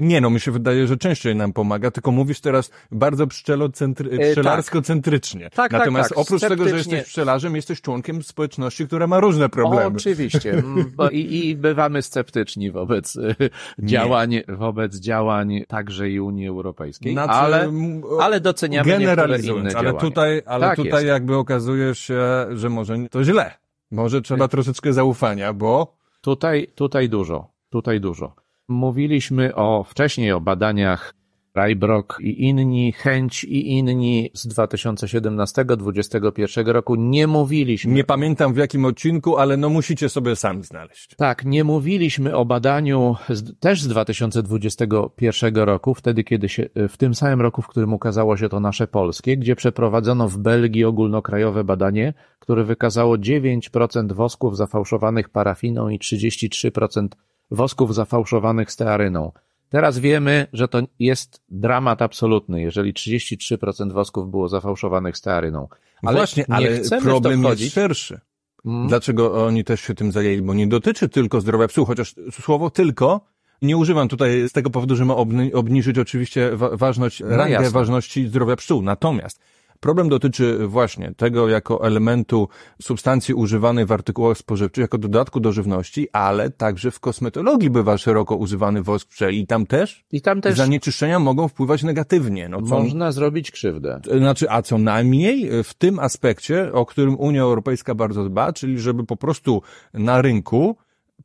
[0.00, 4.30] Nie, no mi się wydaje, że częściej nam pomaga, tylko mówisz teraz bardzo pszczelocentry- E,
[4.30, 5.42] pszczelarsko-centrycznie.
[5.42, 9.48] Tak, tak, Natomiast tak, oprócz tego, że jesteś pszczelarzem, jesteś członkiem społeczności, która ma różne
[9.48, 9.96] problemy.
[9.96, 10.52] Oczywiście.
[10.52, 13.34] Mm, bo I, I bywamy sceptyczni wobec y,
[13.78, 17.72] działań, wobec działań także i Unii Europejskiej, Znaczy, ale,
[18.20, 20.00] ale doceniamy generalizując, ale działania.
[20.00, 21.06] tutaj, ale Tak tutaj jest.
[21.06, 23.50] jakby okazuje się, że może to źle.
[23.90, 28.34] Może trzeba troszeczkę zaufania, bo Tutaj, tutaj dużo, tutaj dużo.
[28.68, 31.14] Mówiliśmy o, wcześniej o badaniach
[31.54, 36.94] Rajbrok i inni, Chęć i inni z 2017-2021 roku.
[36.94, 41.14] Nie mówiliśmy nie pamiętam w jakim odcinku, ale no musicie sobie sami znaleźć.
[41.16, 47.14] Tak, nie mówiliśmy o badaniu z, też z 2021 roku, wtedy kiedy się, w tym
[47.14, 52.14] samym roku, w którym ukazało się to nasze polskie, gdzie przeprowadzono w Belgii ogólnokrajowe badanie,
[52.38, 57.08] które wykazało 9% wosków zafałszowanych parafiną i 33%
[57.50, 59.32] wosków zafałszowanych stearyną.
[59.68, 65.68] Teraz wiemy, że to jest dramat absolutny, jeżeli 33% wosków było zafałszowanych stearyną.
[66.02, 68.20] Ale Właśnie, nie ale problem jest szerszy.
[68.66, 68.88] Mm.
[68.88, 70.42] Dlaczego oni też się tym zajęli?
[70.42, 73.20] Bo nie dotyczy tylko zdrowia psów, chociaż słowo tylko
[73.62, 77.70] nie używam tutaj z tego powodu, że ma obni- obniżyć oczywiście wa- ważność, No rangę
[77.70, 78.82] ważności zdrowia pszczół.
[78.82, 79.40] Natomiast
[79.80, 82.48] problem dotyczy właśnie tego jako elementu
[82.82, 88.36] substancji używanej w artykułach spożywczych, jako dodatku do żywności, ale także w kosmetologii bywa szeroko
[88.36, 92.48] używany wosk pszczeli i tam też, I tam też zanieczyszczenia mogą wpływać negatywnie.
[92.48, 94.00] No, co, można zrobić krzywdę.
[94.18, 99.04] znaczy, a co najmniej w tym aspekcie, o którym Unia Europejska bardzo dba, czyli żeby
[99.06, 99.62] po prostu
[99.94, 100.76] na rynku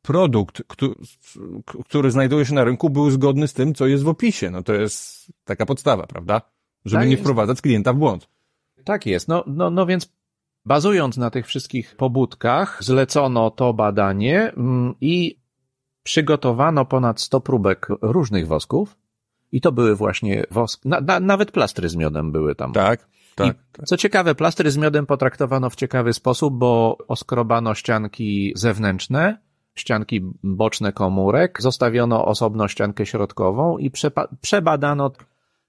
[0.02, 0.94] produkt, któ-
[1.88, 4.50] który znajduje się na rynku, był zgodny z tym, co jest w opisie.
[4.50, 6.40] No to jest taka podstawa, prawda?
[6.84, 7.22] Żeby Tak nie jest.
[7.22, 8.28] wprowadzać klienta w błąd.
[8.84, 9.28] Tak jest.
[9.28, 10.12] No, no, no więc
[10.64, 15.42] bazując na tych wszystkich pobudkach, zlecono to badanie mm, i
[16.02, 18.96] przygotowano ponad 100 próbek różnych wosków.
[19.52, 22.72] I to były właśnie wosk, na, na, nawet plastry z miodem były tam.
[22.72, 23.56] Tak, tak.
[23.82, 29.38] I, co ciekawe, plastry z miodem potraktowano w ciekawy sposób, bo oskrobano ścianki zewnętrzne,
[29.74, 35.10] ścianki boczne komórek, zostawiono osobno ściankę środkową i przepa- przebadano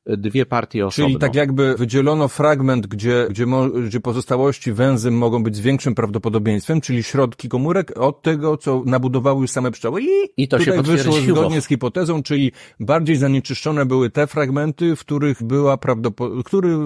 [0.06, 1.08] dwie partie osobno.
[1.10, 3.46] Czyli tak jakby wydzielono fragment, gdzie, gdzie,
[3.88, 9.42] gdzie pozostałości węzym mogą być z większym prawdopodobieństwem, czyli środki komórek, od tego, co nabudowały
[9.42, 10.02] już same pszczoły.
[10.02, 11.38] I, I to się tutaj wyszło potwierdziło.
[11.38, 16.78] zgodnie z hipotezą, czyli bardziej zanieczyszczone były te fragmenty, w których była prawdopo- który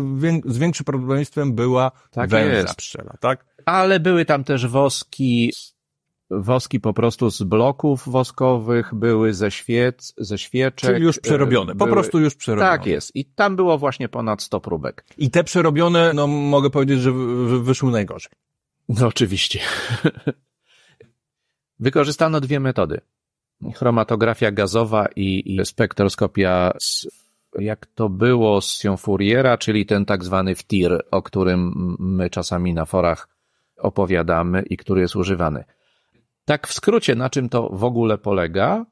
[0.46, 2.76] z większym prawdopodobieństwem była Tak węza jest.
[2.76, 3.46] pszczela, tak?
[3.66, 5.54] ale były tam też woski,
[6.30, 10.90] woski po prostu z bloków woskowych, były ze świec, ze świeczek.
[10.92, 12.72] Czyli już przerobione, po były- prostu już przerobione.
[12.72, 13.16] Tak jest.
[13.16, 15.06] I tam było właśnie ponad 100 próbek.
[15.18, 18.32] I te przerobione, no mogę powiedzieć, że wy- wy- wyszły najgorzej.
[18.90, 19.60] No oczywiście.
[21.80, 23.02] Wykorzystano dwie metody.
[23.76, 27.08] Chromatografia gazowa i, i spektroskopia, z,
[27.60, 32.86] jak to było z Fouriera, czyli ten tak zwany FTIR, o którym my czasami na
[32.86, 33.28] forach
[33.78, 35.64] opowiadamy i który jest używany.
[36.48, 38.86] Tak w skrócie, na czym to w ogóle polega?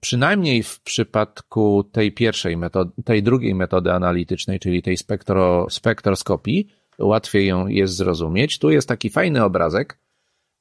[0.00, 7.46] Przynajmniej w przypadku tej pierwszej metody, tej drugiej metody analitycznej, czyli tej spektro, spektroskopii, łatwiej
[7.46, 8.58] ją jest zrozumieć.
[8.58, 9.98] Tu jest taki fajny obrazek,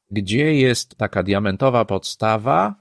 [0.09, 2.75] gdzie jest taka diamentowa podstawa,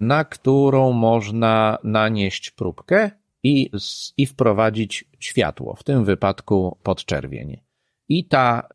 [0.00, 3.10] na którą można nanieść próbkę
[3.42, 3.70] i,
[4.16, 7.60] i wprowadzić światło, w tym wypadku podczerwień.
[8.08, 8.68] I ta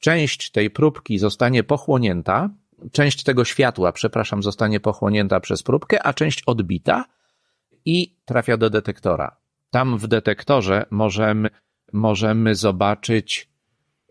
[0.00, 2.50] część tej próbki zostanie pochłonięta,
[2.92, 7.04] część tego światła, przepraszam, zostanie pochłonięta przez próbkę, a część odbita
[7.84, 9.36] i trafia do detektora.
[9.70, 11.48] Tam w detektorze możemy,
[11.92, 13.50] możemy zobaczyć,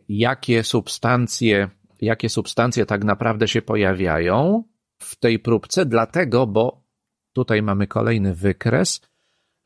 [0.10, 1.70] jakie substancje,
[2.02, 4.64] jakie substancje tak naprawdę się pojawiają
[4.98, 6.84] w tej próbce, dlatego, bo
[7.34, 9.02] tutaj mamy kolejny wykres,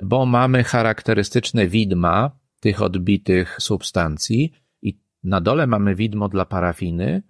[0.04, 7.24] bo mamy charakterystyczne widma tych odbitych substancji i na dole mamy widmo dla parafiny,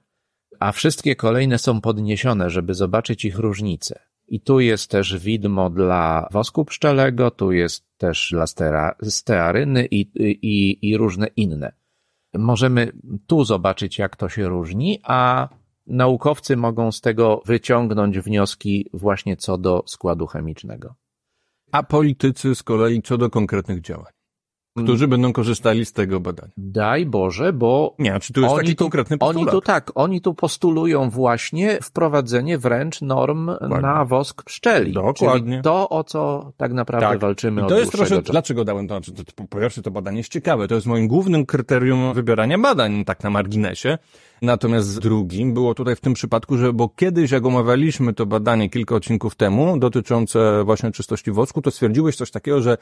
[0.65, 3.99] a wszystkie kolejne są podniesione, żeby zobaczyć ich różnice.
[4.27, 9.99] I tu jest też widmo dla wosku pszczelego, tu jest też dla stera, stearyny i,
[10.41, 11.71] i, i różne inne.
[12.33, 12.91] Możemy
[13.27, 15.49] tu zobaczyć, jak to się różni, a
[15.87, 20.95] naukowcy mogą z tego wyciągnąć wnioski właśnie co do składu chemicznego.
[21.71, 24.14] A politycy z kolei co do konkretnych działań.
[24.83, 26.51] Którzy będą korzystali z tego badania.
[26.57, 29.51] Daj Boże, bo Nie, czy tu jest taki tu, konkretny oni postulat?
[29.51, 34.93] tu tak, oni tu postulują właśnie wprowadzenie wręcz norm na wosk pszczeli.
[34.93, 35.51] Dokładnie.
[35.51, 37.19] Czyli to, o co tak naprawdę Tak.
[37.19, 38.21] walczymy I od to jest czasu.
[38.21, 41.07] dlaczego dałem to, znaczy, to, to, po pierwsze to badanie jest ciekawe, to jest moim
[41.07, 43.97] głównym kryterium wybierania badań, tak na marginesie.
[44.41, 48.95] Natomiast drugim było tutaj w tym przypadku, że bo kiedyś jak omawialiśmy to badanie kilka
[48.95, 52.77] odcinków temu dotyczące właśnie czystości wosku, to stwierdziłeś coś takiego, że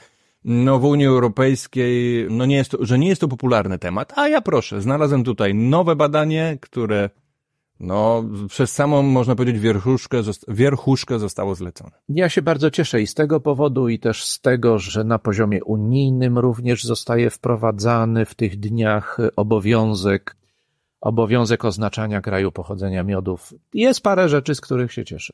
[0.45, 4.27] no w Unii Europejskiej, no nie jest to, że nie jest to popularny temat, a
[4.27, 7.09] ja proszę, znalazłem tutaj nowe badanie, które
[7.79, 11.91] no przez samą, można powiedzieć, wierchuszkę, wierchuszkę zostało zlecone.
[12.09, 15.63] Ja się bardzo cieszę i z tego powodu, i też z tego, że na poziomie
[15.63, 20.35] unijnym również zostaje wprowadzany w tych dniach obowiązek,
[21.01, 23.53] obowiązek oznaczania kraju pochodzenia miodów.
[23.73, 25.33] Jest parę rzeczy, z których się cieszę.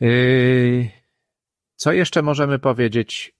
[0.00, 0.88] Yy,
[1.76, 3.36] Co jeszcze możemy powiedzieć?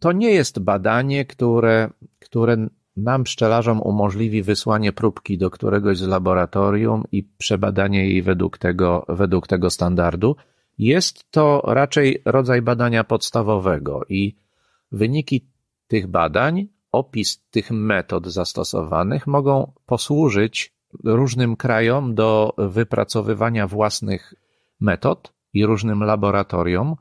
[0.00, 7.04] To nie jest badanie, które, które nam pszczelarzom umożliwi wysłanie próbki do któregoś z laboratorium
[7.12, 10.36] i przebadanie jej według tego, według tego standardu.
[10.78, 14.36] Jest to raczej rodzaj badania podstawowego i
[14.92, 15.50] wyniki
[15.86, 24.34] tych badań, opis tych metod zastosowanych mogą posłużyć różnym krajom do wypracowywania własnych
[24.80, 26.96] metod i różnym laboratoriom.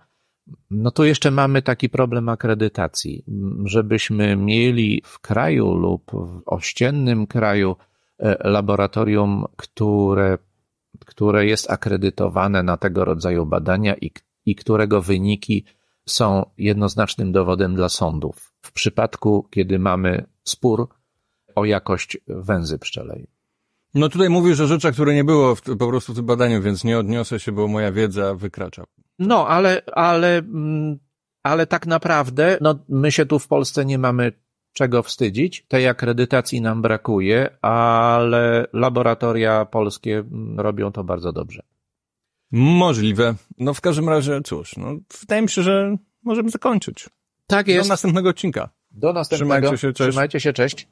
[0.71, 3.23] No tu jeszcze mamy taki problem akredytacji.
[3.63, 7.75] Żebyśmy mieli w kraju lub w ościennym kraju
[8.19, 10.37] e, laboratorium, które,
[11.05, 14.11] które jest akredytowane na tego rodzaju badania i,
[14.45, 15.65] i którego wyniki
[16.05, 18.53] są jednoznacznym dowodem dla sądów.
[18.61, 20.87] W przypadku, kiedy mamy spór
[21.55, 23.27] o jakość węzy pszczelej.
[23.93, 26.83] No tutaj mówisz o rzeczach, które nie było w, po prostu w tym badaniu, więc
[26.83, 28.83] nie odniosę się, bo moja wiedza wykracza.
[29.19, 30.99] No, ale, ale, mm,
[31.43, 34.31] ale tak naprawdę, no, my się tu w Polsce nie mamy
[34.73, 35.65] czego wstydzić.
[35.67, 41.63] Tej akredytacji nam brakuje, ale laboratoria polskie mm, robią to bardzo dobrze.
[42.51, 43.35] Możliwe.
[43.57, 47.09] No w każdym razie, cóż, no wydaje mi się, że możemy zakończyć.
[47.47, 47.89] Tak Do jest.
[47.89, 48.69] następnego odcinka.
[48.91, 49.67] Do następnego.
[49.67, 50.09] Trzymajcie się, cześć.
[50.09, 50.87] Trzymajcie się, cześć.